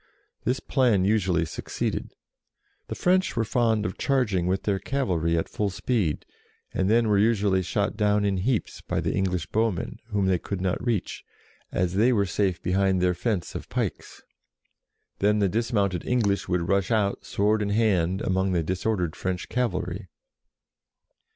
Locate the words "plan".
0.59-1.05